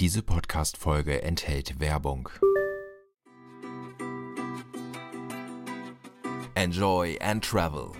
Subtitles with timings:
[0.00, 2.28] Diese Podcast-Folge enthält Werbung.
[6.56, 7.92] Enjoy and Travel.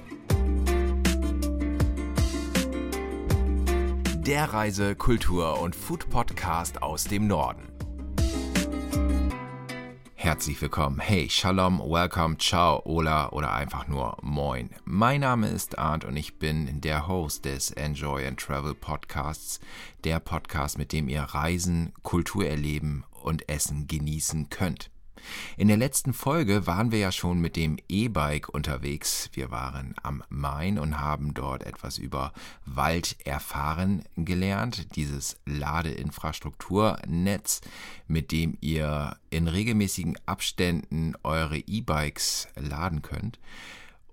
[4.26, 7.73] Der Reise-, Kultur- und Food-Podcast aus dem Norden.
[10.24, 11.00] Herzlich willkommen.
[11.00, 14.70] Hey, Shalom, Welcome, Ciao, Ola oder einfach nur Moin.
[14.86, 19.60] Mein Name ist Arndt und ich bin der Host des Enjoy and Travel Podcasts,
[20.02, 24.90] der Podcast, mit dem ihr Reisen, Kultur erleben und Essen genießen könnt.
[25.56, 29.30] In der letzten Folge waren wir ja schon mit dem E-Bike unterwegs.
[29.32, 32.32] Wir waren am Main und haben dort etwas über
[32.64, 37.60] Wald erfahren gelernt, dieses Ladeinfrastrukturnetz,
[38.06, 43.38] mit dem ihr in regelmäßigen Abständen eure E-Bikes laden könnt.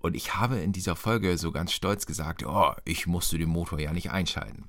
[0.00, 3.78] Und ich habe in dieser Folge so ganz stolz gesagt, oh, ich musste den Motor
[3.78, 4.66] ja nicht einschalten.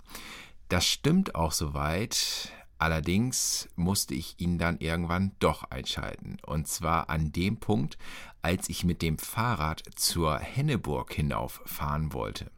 [0.70, 2.51] Das stimmt auch soweit,
[2.83, 6.35] Allerdings musste ich ihn dann irgendwann doch einschalten.
[6.45, 7.98] Und zwar an dem Punkt,
[8.41, 12.51] als ich mit dem Fahrrad zur Henneburg hinauffahren wollte.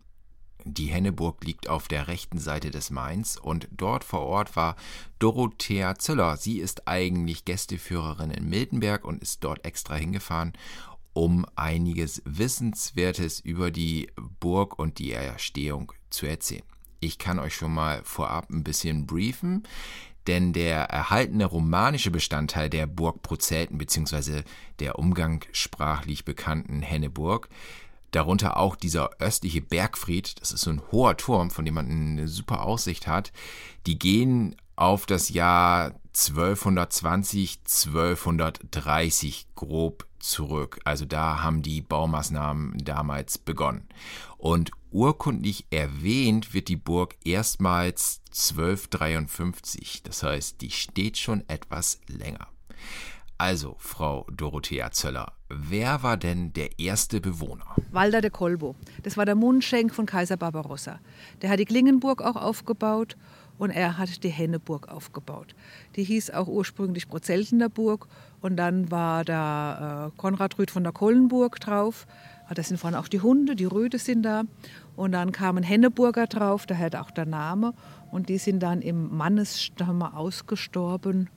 [0.63, 4.77] Die Henneburg liegt auf der rechten Seite des Mains und dort vor Ort war
[5.19, 6.37] Dorothea Zöller.
[6.37, 10.53] Sie ist eigentlich Gästeführerin in Miltenberg und ist dort extra hingefahren,
[11.13, 16.63] um einiges Wissenswertes über die Burg und die Erstehung zu erzählen.
[16.99, 19.67] Ich kann euch schon mal vorab ein bisschen briefen
[20.27, 24.43] denn der erhaltene romanische Bestandteil der Burg Prozelten bzw.
[24.79, 27.49] der umgangssprachlich bekannten Henneburg,
[28.11, 32.27] darunter auch dieser östliche Bergfried, das ist so ein hoher Turm, von dem man eine
[32.27, 33.31] super Aussicht hat,
[33.85, 40.79] die gehen auf das Jahr 1220, 1230 grob zurück.
[40.85, 43.87] Also da haben die Baumaßnahmen damals begonnen.
[44.37, 50.03] Und urkundlich erwähnt wird die Burg erstmals 1253.
[50.03, 52.47] Das heißt, die steht schon etwas länger.
[53.37, 57.65] Also, Frau Dorothea Zöller, wer war denn der erste Bewohner?
[57.91, 58.75] Walter de Kolbo.
[59.03, 61.01] Das war der Mundschenk von Kaiser Barbarossa.
[61.41, 63.17] Der hat die Klingenburg auch aufgebaut
[63.57, 65.55] und er hat die Henneburg aufgebaut.
[65.95, 68.07] Die hieß auch ursprünglich Prozeltener Burg
[68.41, 72.05] und dann war da äh, Konrad Rüth von der Kollenburg drauf.
[72.47, 74.43] Ah, da sind vorne auch die Hunde, die Röde sind da.
[74.95, 77.73] Und dann kamen Henneburger drauf, daher auch der Name.
[78.11, 81.29] Und die sind dann im Mannesstamm ausgestorben.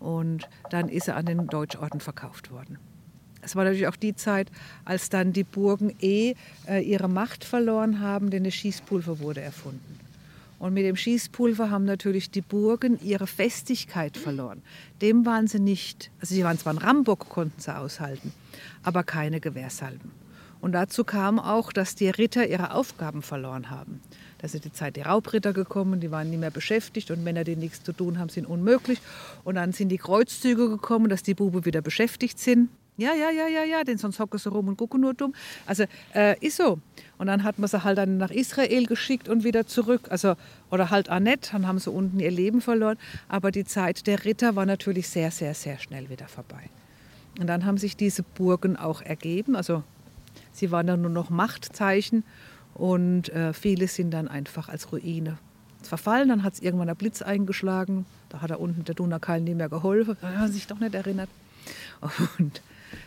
[0.00, 2.78] Und dann ist er an den Deutschorden verkauft worden.
[3.42, 4.50] Es war natürlich auch die Zeit,
[4.84, 6.34] als dann die Burgen eh
[6.66, 9.99] äh, ihre Macht verloren haben, denn das Schießpulver wurde erfunden.
[10.60, 14.62] Und mit dem Schießpulver haben natürlich die Burgen ihre Festigkeit verloren.
[15.00, 18.32] Dem waren sie nicht, also sie waren zwar ein Rambock, konnten sie aushalten,
[18.82, 20.10] aber keine Gewehrsalben.
[20.60, 24.02] Und dazu kam auch, dass die Ritter ihre Aufgaben verloren haben.
[24.36, 27.56] Da ist die Zeit der Raubritter gekommen, die waren nie mehr beschäftigt und Männer, die
[27.56, 29.00] nichts zu tun haben, sind unmöglich.
[29.44, 32.68] Und dann sind die Kreuzzüge gekommen, dass die Buben wieder beschäftigt sind.
[33.00, 35.34] Ja, ja, ja, ja, ja, denn sonst hocken sie rum und gucken nur dumm.
[35.64, 35.84] Also
[36.14, 36.78] äh, ist so.
[37.16, 40.08] Und dann hat man sie halt dann nach Israel geschickt und wieder zurück.
[40.10, 40.34] Also,
[40.70, 42.98] oder halt auch nicht, dann haben sie unten ihr Leben verloren.
[43.26, 46.68] Aber die Zeit der Ritter war natürlich sehr, sehr, sehr schnell wieder vorbei.
[47.38, 49.56] Und dann haben sich diese Burgen auch ergeben.
[49.56, 49.82] Also
[50.52, 52.22] sie waren dann nur noch Machtzeichen
[52.74, 55.38] und äh, viele sind dann einfach als Ruine
[55.82, 56.28] verfallen.
[56.28, 58.04] Dann hat es irgendwann der Blitz eingeschlagen.
[58.28, 60.18] Da hat er unten der Dunakal nie mehr geholfen.
[60.20, 61.30] Da hat er sich doch nicht erinnert.
[62.38, 62.60] Und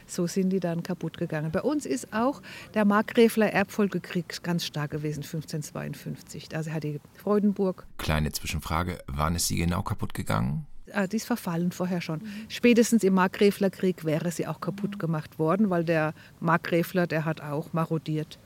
[0.06, 1.52] so sind die dann kaputt gegangen.
[1.52, 2.42] Bei uns ist auch
[2.74, 6.56] der Markgräfler Erbfolgekrieg ganz stark gewesen, 1552.
[6.56, 7.86] Also hat die Freudenburg.
[7.98, 10.66] Kleine Zwischenfrage, wann ist sie genau kaputt gegangen?
[10.92, 12.22] Ah, die ist verfallen vorher schon.
[12.50, 17.74] Spätestens im Markgräflerkrieg wäre sie auch kaputt gemacht worden, weil der Markgräfler, der hat auch
[17.74, 18.38] marodiert.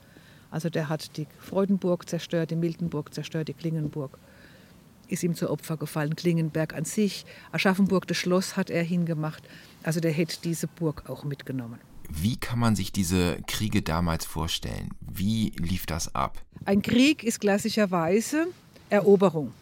[0.50, 4.18] Also der hat die Freudenburg zerstört, die Miltenburg zerstört, die Klingenburg
[5.08, 6.16] ist ihm zu Opfer gefallen.
[6.16, 9.42] Klingenberg an sich, Aschaffenburg, das Schloss hat er hingemacht.
[9.82, 11.78] Also der hätte diese Burg auch mitgenommen.
[12.10, 14.90] Wie kann man sich diese Kriege damals vorstellen?
[15.00, 16.42] Wie lief das ab?
[16.64, 18.46] Ein Krieg ist klassischerweise
[18.88, 19.52] Eroberung.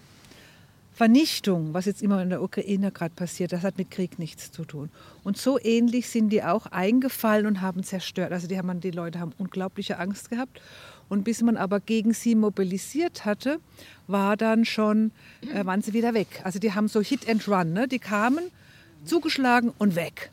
[0.97, 4.65] Vernichtung, was jetzt immer in der Ukraine gerade passiert, das hat mit Krieg nichts zu
[4.65, 4.89] tun.
[5.25, 8.33] Und so ähnlich sind die auch eingefallen und haben zerstört.
[8.33, 10.59] Also die, haben, die Leute haben unglaubliche Angst gehabt.
[11.09, 13.61] Und bis man aber gegen sie mobilisiert hatte,
[14.07, 15.13] war dann schon,
[15.53, 16.41] äh, waren sie wieder weg.
[16.45, 17.73] Also die haben so Hit and Run.
[17.73, 17.87] Ne?
[17.87, 18.51] Die kamen,
[19.05, 20.31] zugeschlagen und weg.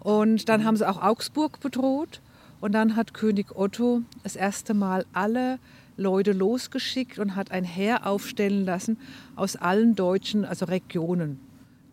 [0.00, 2.20] Und dann haben sie auch Augsburg bedroht.
[2.60, 5.58] Und dann hat König Otto das erste Mal alle
[5.96, 8.98] Leute losgeschickt und hat ein Heer aufstellen lassen
[9.34, 11.40] aus allen deutschen, also Regionen.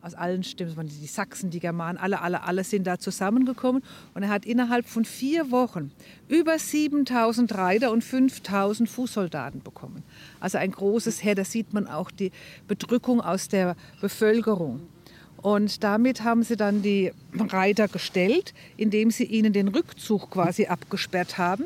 [0.04, 3.82] Aus allen Stimmen, die Sachsen, die Germanen, alle, alle, alle sind da zusammengekommen.
[4.14, 5.92] Und er hat innerhalb von vier Wochen
[6.28, 10.04] über 7000 Reiter und 5000 Fußsoldaten bekommen.
[10.42, 12.32] Also ein großes Heer, da sieht man auch die
[12.68, 14.82] Bedrückung aus der Bevölkerung.
[15.38, 21.38] Und damit haben sie dann die Reiter gestellt, indem sie ihnen den Rückzug quasi abgesperrt
[21.38, 21.66] haben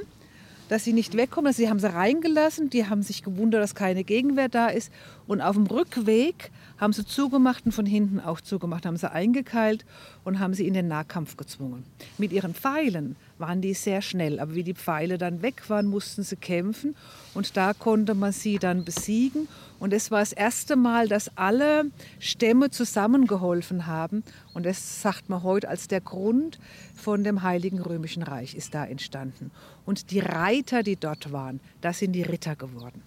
[0.70, 1.48] dass sie nicht wegkommen.
[1.48, 4.92] Also sie haben sie reingelassen, die haben sich gewundert, dass keine Gegenwehr da ist.
[5.26, 9.86] Und auf dem Rückweg haben sie zugemacht und von hinten auch zugemacht, haben sie eingekeilt
[10.24, 11.84] und haben sie in den Nahkampf gezwungen.
[12.18, 16.24] Mit ihren Pfeilen waren die sehr schnell, aber wie die Pfeile dann weg waren, mussten
[16.24, 16.96] sie kämpfen
[17.34, 19.48] und da konnte man sie dann besiegen.
[19.80, 24.24] Und es war das erste Mal, dass alle Stämme zusammengeholfen haben
[24.54, 26.60] und das sagt man heute als der Grund
[26.96, 29.52] von dem Heiligen Römischen Reich ist da entstanden.
[29.86, 33.04] Und die Reiter, die dort waren, das sind die Ritter geworden.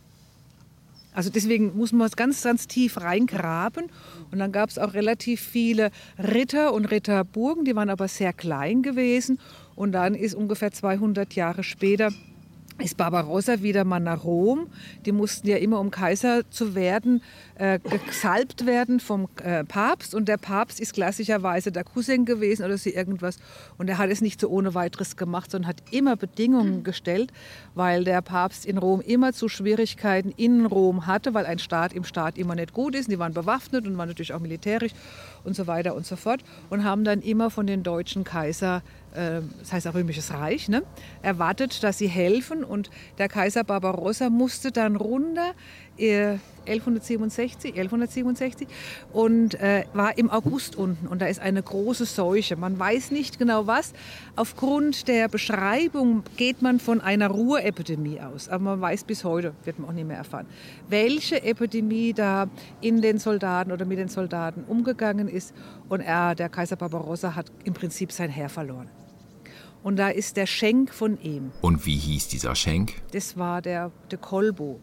[1.12, 3.86] Also deswegen muss man ganz, ganz tief reingraben.
[4.30, 8.82] Und dann gab es auch relativ viele Ritter und Ritterburgen, die waren aber sehr klein
[8.82, 9.38] gewesen.
[9.74, 12.10] Und dann ist ungefähr 200 Jahre später
[12.80, 14.68] ist Barbarossa wieder mal nach Rom.
[15.06, 17.22] Die mussten ja immer, um Kaiser zu werden,
[17.56, 20.14] äh, gesalbt werden vom äh, Papst.
[20.14, 23.38] Und der Papst ist klassischerweise der Cousin gewesen oder so irgendwas.
[23.78, 27.32] Und er hat es nicht so ohne weiteres gemacht, sondern hat immer Bedingungen gestellt,
[27.74, 32.04] weil der Papst in Rom immer zu Schwierigkeiten in Rom hatte, weil ein Staat im
[32.04, 33.10] Staat immer nicht gut ist.
[33.10, 34.92] Die waren bewaffnet und waren natürlich auch militärisch
[35.44, 36.42] und so weiter und so fort.
[36.70, 40.82] Und haben dann immer von den deutschen Kaiser äh, das heißt auch Römisches Reich, ne,
[41.22, 42.64] erwartet, dass sie helfen.
[42.64, 45.54] Und der Kaiser Barbarossa musste dann runter
[46.00, 48.68] 1167, 1167
[49.12, 52.56] und äh, war im August unten und da ist eine große Seuche.
[52.56, 53.92] Man weiß nicht genau was.
[54.36, 59.78] Aufgrund der Beschreibung geht man von einer Ruhrepidemie aus, aber man weiß bis heute, wird
[59.78, 60.46] man auch nicht mehr erfahren,
[60.88, 62.48] welche Epidemie da
[62.80, 65.54] in den Soldaten oder mit den Soldaten umgegangen ist
[65.88, 68.88] und er, der Kaiser Barbarossa hat im Prinzip sein Heer verloren.
[69.82, 71.52] Und da ist der Schenk von ihm.
[71.62, 72.94] Und wie hieß dieser Schenk?
[73.12, 74.80] Das war der, der Kolbo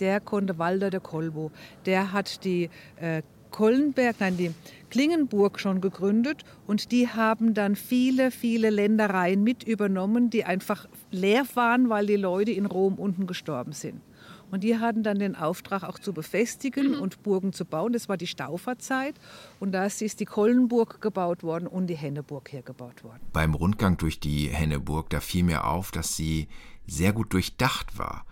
[0.00, 1.50] der konnte Walter de Kolbo,
[1.86, 2.70] der hat die
[3.00, 4.52] äh, Kollenberg, nein, die
[4.90, 11.44] Klingenburg schon gegründet und die haben dann viele, viele Ländereien mit übernommen, die einfach leer
[11.54, 14.00] waren, weil die Leute in Rom unten gestorben sind.
[14.50, 17.92] Und die hatten dann den Auftrag auch zu befestigen und Burgen zu bauen.
[17.92, 19.14] Das war die Stauferzeit
[19.60, 23.20] und da ist die Kollenburg gebaut worden und die Henneburg hergebaut worden.
[23.32, 26.48] Beim Rundgang durch die Henneburg, da fiel mir auf, dass sie
[26.86, 28.24] sehr gut durchdacht war.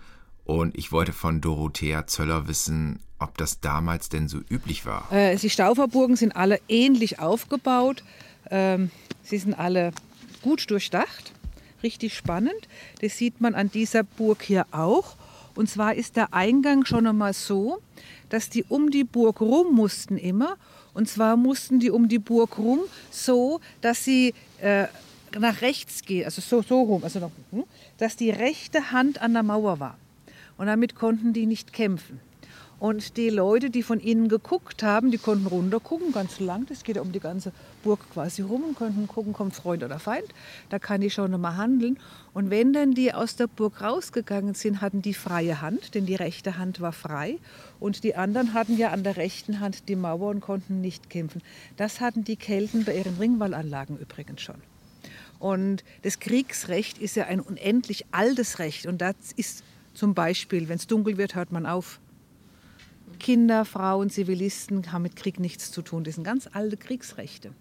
[0.44, 5.10] Und ich wollte von Dorothea Zöller wissen, ob das damals denn so üblich war.
[5.12, 8.04] Äh, die Stauferburgen sind alle ähnlich aufgebaut.
[8.50, 8.90] Ähm,
[9.22, 9.92] sie sind alle
[10.42, 11.32] gut durchdacht,
[11.82, 12.68] richtig spannend.
[13.00, 15.16] Das sieht man an dieser Burg hier auch.
[15.56, 17.80] Und zwar ist der Eingang schon einmal so,
[18.28, 20.56] dass die um die Burg rum mussten immer.
[20.94, 22.80] Und zwar mussten die um die Burg rum
[23.10, 24.86] so, dass sie äh,
[25.38, 27.64] nach rechts gehen, also so, so rum, also noch, hm,
[27.98, 29.98] dass die rechte Hand an der Mauer war.
[30.56, 32.20] Und damit konnten die nicht kämpfen.
[32.78, 36.66] Und die Leute, die von ihnen geguckt haben, die konnten runtergucken, ganz lang.
[36.66, 37.52] Das geht ja um die ganze
[37.82, 40.26] Burg quasi rum und konnten gucken, kommt Freund oder Feind.
[40.68, 41.98] Da kann ich schon mal handeln.
[42.34, 46.16] Und wenn dann die aus der Burg rausgegangen sind, hatten die freie Hand, denn die
[46.16, 47.38] rechte Hand war frei.
[47.80, 51.40] Und die anderen hatten ja an der rechten Hand die Mauer und konnten nicht kämpfen.
[51.78, 54.56] Das hatten die Kelten bei ihren Ringwallanlagen übrigens schon.
[55.38, 58.84] Und das Kriegsrecht ist ja ein unendlich altes Recht.
[58.84, 59.64] Und das ist
[59.94, 62.00] zum Beispiel, wenn es dunkel wird, hört man auf.
[63.18, 66.04] Kinder, Frauen, Zivilisten haben mit Krieg nichts zu tun.
[66.04, 67.52] Das sind ganz alte Kriegsrechte.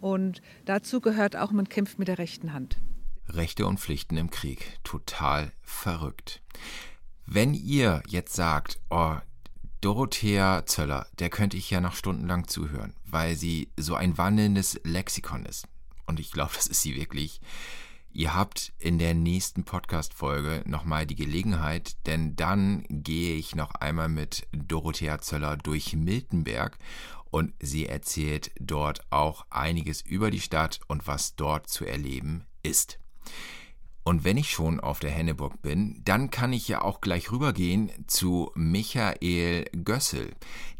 [0.00, 2.76] Und dazu gehört auch, man kämpft mit der rechten Hand.
[3.28, 4.78] Rechte und Pflichten im Krieg.
[4.84, 6.42] Total verrückt.
[7.26, 9.16] Wenn ihr jetzt sagt, oh,
[9.80, 15.44] Dorothea Zöller, der könnte ich ja noch stundenlang zuhören, weil sie so ein wandelndes Lexikon
[15.44, 15.66] ist.
[16.06, 17.40] Und ich glaube, das ist sie wirklich.
[18.16, 24.08] Ihr habt in der nächsten Podcast-Folge nochmal die Gelegenheit, denn dann gehe ich noch einmal
[24.08, 26.78] mit Dorothea Zöller durch Miltenberg
[27.30, 32.98] und sie erzählt dort auch einiges über die Stadt und was dort zu erleben ist.
[34.02, 37.92] Und wenn ich schon auf der Henneburg bin, dann kann ich ja auch gleich rübergehen
[38.06, 40.32] zu Michael Gössel,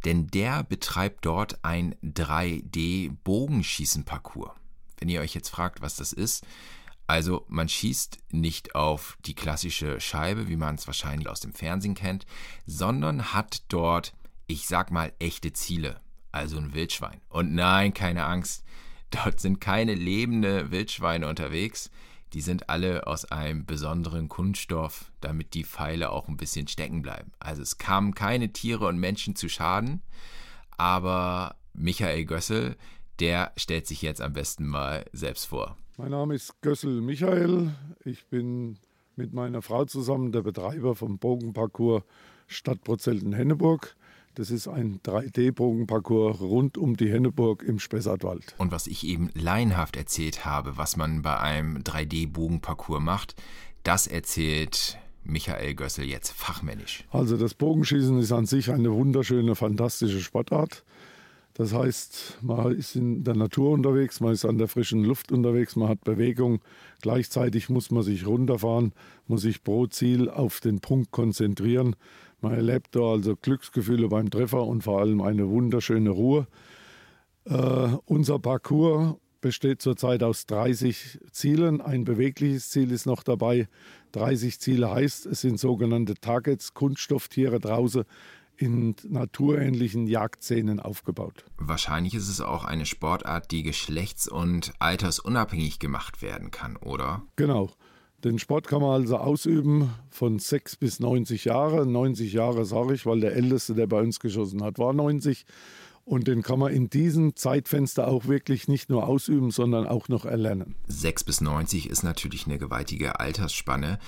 [0.06, 4.52] denn der betreibt dort ein 3D-Bogenschießen-Parcours.
[4.96, 6.46] Wenn ihr euch jetzt fragt, was das ist,
[7.06, 11.94] also man schießt nicht auf die klassische Scheibe, wie man es wahrscheinlich aus dem Fernsehen
[11.94, 12.26] kennt,
[12.66, 14.12] sondern hat dort,
[14.46, 16.00] ich sag mal, echte Ziele.
[16.32, 17.20] Also ein Wildschwein.
[17.28, 18.64] Und nein, keine Angst,
[19.10, 21.90] dort sind keine lebende Wildschweine unterwegs.
[22.32, 27.32] Die sind alle aus einem besonderen Kunststoff, damit die Pfeile auch ein bisschen stecken bleiben.
[27.38, 30.02] Also es kamen keine Tiere und Menschen zu Schaden,
[30.76, 32.76] aber Michael Gössel,
[33.20, 35.76] der stellt sich jetzt am besten mal selbst vor.
[35.98, 37.72] Mein Name ist Gössel Michael.
[38.04, 38.76] Ich bin
[39.16, 42.02] mit meiner Frau zusammen der Betreiber vom Bogenparcours
[42.46, 43.96] Stadt Prozelten-Henneburg.
[44.34, 48.54] Das ist ein 3D-Bogenparcours rund um die Henneburg im Spessartwald.
[48.58, 53.34] Und was ich eben laienhaft erzählt habe, was man bei einem 3D-Bogenparcours macht,
[53.82, 57.04] das erzählt Michael Gössel jetzt fachmännisch.
[57.10, 60.84] Also das Bogenschießen ist an sich eine wunderschöne, fantastische Sportart.
[61.56, 65.74] Das heißt, man ist in der Natur unterwegs, man ist an der frischen Luft unterwegs,
[65.74, 66.60] man hat Bewegung.
[67.00, 68.92] Gleichzeitig muss man sich runterfahren,
[69.26, 71.96] muss sich pro Ziel auf den Punkt konzentrieren.
[72.42, 76.46] Man erlebt da also Glücksgefühle beim Treffer und vor allem eine wunderschöne Ruhe.
[77.46, 81.80] Äh, unser Parcours besteht zurzeit aus 30 Zielen.
[81.80, 83.66] Ein bewegliches Ziel ist noch dabei.
[84.12, 88.04] 30 Ziele heißt, es sind sogenannte Targets, Kunststofftiere draußen,
[88.56, 91.44] in naturähnlichen Jagdszenen aufgebaut.
[91.58, 97.22] Wahrscheinlich ist es auch eine Sportart, die geschlechts- und altersunabhängig gemacht werden kann, oder?
[97.36, 97.70] Genau.
[98.24, 101.86] Den Sport kann man also ausüben von 6 bis 90 Jahre.
[101.86, 105.44] 90 Jahre sage ich, weil der Älteste, der bei uns geschossen hat, war 90.
[106.06, 110.24] Und den kann man in diesem Zeitfenster auch wirklich nicht nur ausüben, sondern auch noch
[110.24, 110.76] erlernen.
[110.86, 113.98] 6 bis 90 ist natürlich eine gewaltige Altersspanne.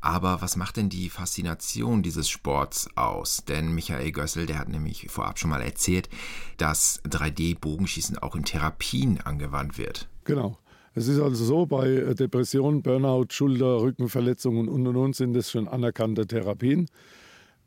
[0.00, 3.44] Aber was macht denn die Faszination dieses Sports aus?
[3.48, 6.08] Denn Michael Gössel, der hat nämlich vorab schon mal erzählt,
[6.56, 10.08] dass 3D-Bogenschießen auch in Therapien angewandt wird.
[10.24, 10.58] Genau.
[10.94, 15.68] Es ist also so, bei Depression, Burnout, Schulter, Rückenverletzungen und und und sind das schon
[15.68, 16.88] anerkannte Therapien.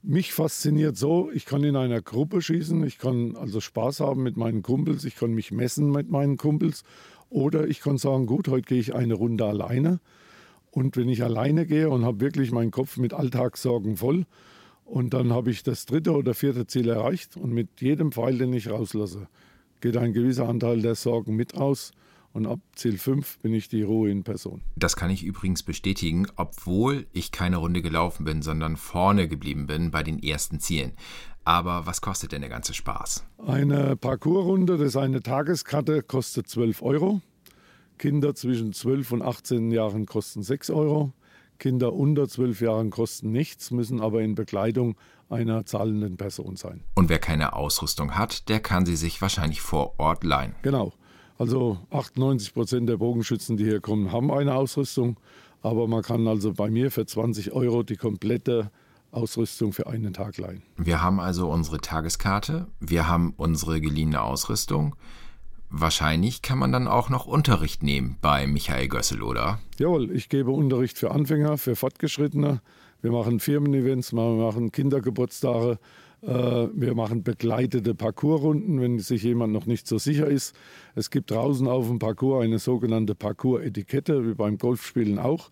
[0.04, 4.36] Mich fasziniert so, ich kann in einer Gruppe schießen, ich kann also Spaß haben mit
[4.36, 6.84] meinen Kumpels, ich kann mich messen mit meinen Kumpels
[7.30, 10.00] oder ich kann sagen, gut, heute gehe ich eine Runde alleine.
[10.72, 14.25] Und wenn ich alleine gehe und habe wirklich meinen Kopf mit Alltagssorgen voll
[14.86, 18.54] und dann habe ich das dritte oder vierte Ziel erreicht und mit jedem Pfeil, den
[18.54, 19.28] ich rauslasse,
[19.82, 21.92] geht ein gewisser Anteil der Sorgen mit aus
[22.34, 24.62] und ab Ziel 5 bin ich die Ruhe in Person.
[24.78, 29.92] Das kann ich übrigens bestätigen, obwohl ich keine Runde gelaufen bin, sondern vorne geblieben bin
[29.92, 30.94] bei den ersten Zielen.
[31.44, 33.25] Aber was kostet denn der ganze Spaß?
[33.46, 37.22] Eine Parcoursrunde, das ist eine Tageskarte, kostet 12 Euro.
[38.01, 41.13] Kinder zwischen 12 und 18 Jahren kosten 6 Euro.
[41.60, 44.96] Kinder unter 12 Jahren kosten nichts, müssen aber in Begleitung
[45.29, 46.81] einer zahlenden Person sein.
[46.96, 50.55] Und wer keine Ausrüstung hat, der kann sie sich wahrscheinlich vor Ort leihen.
[50.63, 50.93] Genau.
[51.38, 55.20] Also 98 Prozent der Bogenschützen, die hier kommen, haben eine Ausrüstung.
[55.62, 58.72] Aber man kann also bei mir für 20 Euro die komplette
[59.12, 60.63] Ausrüstung für einen Tag leihen.
[60.75, 64.96] Wir haben also unsere Tageskarte, wir haben unsere geliehene Ausrüstung.
[65.74, 69.60] Wahrscheinlich kann man dann auch noch Unterricht nehmen bei Michael Gössel, oder?
[69.80, 72.62] Jawohl, ich gebe Unterricht für Anfänger, für Fortgeschrittene.
[73.01, 75.80] Wir machen Firmen-Events, wir machen Kindergeburtstage,
[76.24, 80.54] äh, wir machen begleitete Parcoursrunden, wenn sich jemand noch nicht so sicher ist.
[80.94, 85.50] Es gibt draußen auf dem Parcours eine sogenannte Parcours-Etikette, wie beim Golfspielen auch.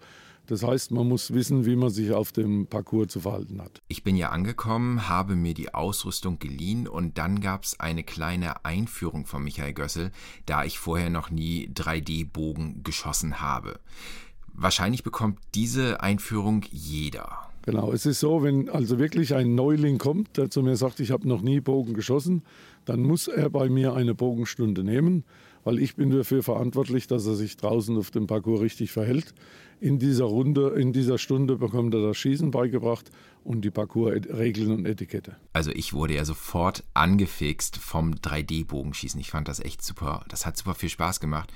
[0.49, 3.83] Das heißt, man muss wissen, wie man sich auf dem Parcours zu verhalten hat.
[3.87, 8.65] Ich bin ja angekommen, habe mir die Ausrüstung geliehen und dann gab es eine kleine
[8.65, 10.09] Einführung von Michael Gössel,
[10.47, 13.79] da ich vorher noch nie 3D-Bogen geschossen habe.
[14.51, 17.37] Wahrscheinlich bekommt diese Einführung jeder.
[17.61, 21.11] Genau, es ist so, wenn also wirklich ein Neuling kommt, der zu mir sagt, ich
[21.11, 22.41] habe noch nie Bogen geschossen,
[22.89, 25.23] dann muss er bei mir eine Bogenstunde nehmen,
[25.63, 29.35] weil ich bin dafür verantwortlich, dass er sich draußen auf dem Parcours richtig verhält.
[29.79, 33.11] In dieser Runde, in dieser Stunde bekommt er das Schießen beigebracht
[33.43, 35.35] und die Parcoursregeln und Etikette.
[35.53, 39.19] Also ich wurde ja sofort angefixt vom 3D-Bogenschießen.
[39.21, 40.25] Ich fand das echt super.
[40.29, 41.53] Das hat super viel Spaß gemacht.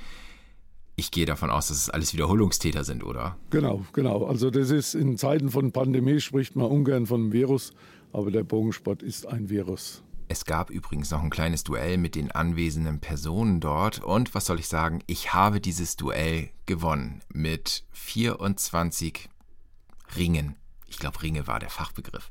[0.96, 3.38] Ich gehe davon aus, dass es alles Wiederholungstäter sind, oder?
[3.50, 4.26] Genau, genau.
[4.26, 7.74] Also das ist in Zeiten von Pandemie spricht man ungern von einem Virus,
[8.12, 10.04] aber der Bogensport ist ein Virus.
[10.28, 14.60] Es gab übrigens noch ein kleines Duell mit den anwesenden Personen dort und was soll
[14.60, 19.30] ich sagen, ich habe dieses Duell gewonnen mit 24
[20.16, 20.56] Ringen.
[20.88, 22.30] Ich glaube, Ringe war der Fachbegriff.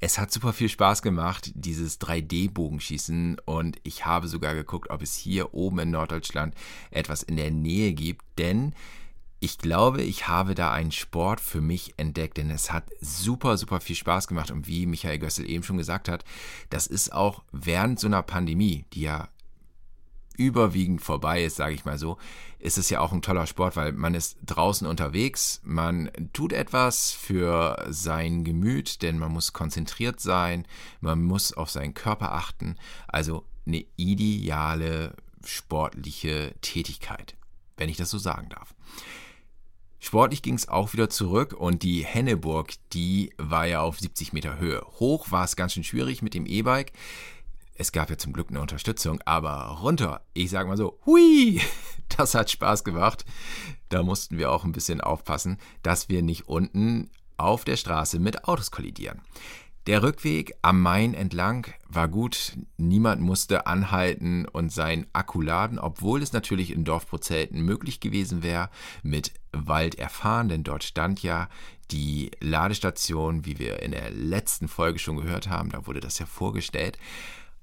[0.00, 3.38] Es hat super viel Spaß gemacht, dieses 3D-Bogenschießen.
[3.46, 6.54] Und ich habe sogar geguckt, ob es hier oben in Norddeutschland
[6.90, 8.22] etwas in der Nähe gibt.
[8.36, 8.74] Denn
[9.44, 13.80] ich glaube, ich habe da einen Sport für mich entdeckt, denn es hat super, super
[13.82, 14.50] viel Spaß gemacht.
[14.50, 16.24] Und wie Michael Gössel eben schon gesagt hat,
[16.70, 19.28] das ist auch während so einer Pandemie, die ja
[20.38, 22.16] überwiegend vorbei ist, sage ich mal so,
[22.58, 27.12] ist es ja auch ein toller Sport, weil man ist draußen unterwegs, man tut etwas
[27.12, 30.66] für sein Gemüt, denn man muss konzentriert sein,
[31.02, 32.76] man muss auf seinen Körper achten.
[33.08, 37.36] Also eine ideale sportliche Tätigkeit,
[37.76, 38.74] wenn ich das so sagen darf.
[40.04, 44.58] Sportlich ging es auch wieder zurück und die Henneburg, die war ja auf 70 Meter
[44.58, 44.84] Höhe.
[45.00, 46.92] Hoch war es ganz schön schwierig mit dem E-Bike.
[47.74, 51.58] Es gab ja zum Glück eine Unterstützung, aber runter, ich sag mal so, hui,
[52.18, 53.24] das hat Spaß gemacht.
[53.88, 57.08] Da mussten wir auch ein bisschen aufpassen, dass wir nicht unten
[57.38, 59.22] auf der Straße mit Autos kollidieren.
[59.86, 62.56] Der Rückweg am Main entlang war gut.
[62.78, 68.70] Niemand musste anhalten und sein Akku laden, obwohl es natürlich in Dorfprozelten möglich gewesen wäre,
[69.02, 71.48] mit Wald erfahren, denn dort stand ja
[71.90, 76.26] die Ladestation, wie wir in der letzten Folge schon gehört haben, da wurde das ja
[76.26, 76.98] vorgestellt.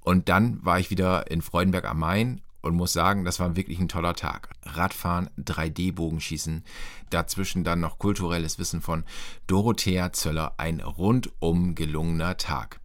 [0.02, 3.80] Und dann war ich wieder in Freudenberg am Main und muss sagen, das war wirklich
[3.80, 4.50] ein toller Tag.
[4.64, 6.64] Radfahren, 3D-Bogenschießen,
[7.10, 9.04] dazwischen dann noch kulturelles Wissen von
[9.48, 12.80] Dorothea Zöller, ein rundum gelungener Tag.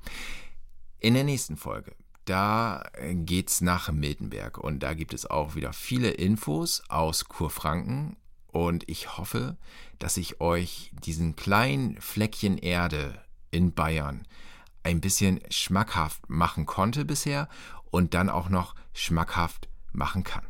[0.99, 1.93] In der nächsten Folge,
[2.25, 2.83] da
[3.13, 8.17] geht's nach Miltenberg und da gibt es auch wieder viele Infos aus Kurfranken
[8.57, 9.57] und ich hoffe,
[9.99, 13.21] dass ich euch diesen kleinen Fleckchen Erde
[13.51, 14.27] in Bayern
[14.83, 17.49] ein bisschen schmackhaft machen konnte bisher
[17.91, 20.45] und dann auch noch schmackhaft machen kann.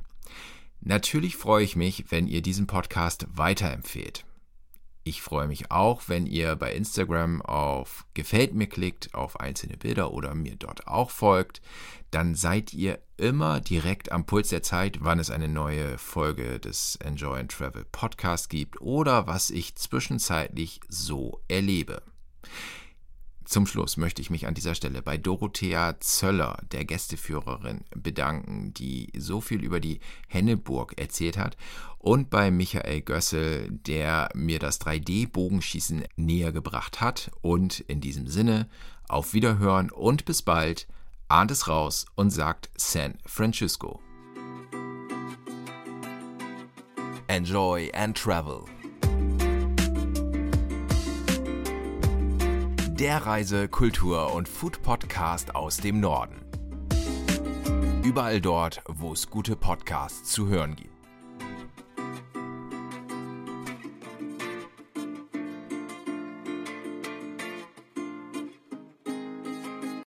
[0.80, 4.25] Natürlich freue ich mich, wenn ihr diesen Podcast weiterempfehlt.
[5.08, 10.10] Ich freue mich auch, wenn ihr bei Instagram auf Gefällt mir klickt, auf einzelne Bilder
[10.10, 11.62] oder mir dort auch folgt.
[12.10, 16.96] Dann seid ihr immer direkt am Puls der Zeit, wann es eine neue Folge des
[16.96, 22.02] Enjoy and Travel Podcast gibt oder was ich zwischenzeitlich so erlebe.
[23.46, 29.12] Zum Schluss möchte ich mich an dieser Stelle bei Dorothea Zöller, der Gästeführerin, bedanken, die
[29.16, 31.56] so viel über die Henneburg erzählt hat,
[31.98, 37.30] und bei Michael Gössel, der mir das 3D-Bogenschießen näher gebracht hat.
[37.40, 38.68] Und in diesem Sinne,
[39.08, 40.88] auf Wiederhören und bis bald,
[41.28, 44.00] ahnt es raus und sagt San Francisco.
[47.28, 48.64] Enjoy and Travel.
[52.98, 56.40] Der Reise-, Kultur- und Food-Podcast aus dem Norden.
[58.02, 60.95] Überall dort, wo es gute Podcasts zu hören gibt.